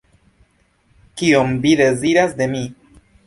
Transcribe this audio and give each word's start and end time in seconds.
Kion 1.21 1.53
Vi 1.67 1.75
deziras 1.83 2.35
de 2.43 2.49
mi? 2.57 2.65